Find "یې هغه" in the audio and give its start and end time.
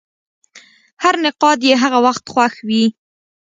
1.67-1.99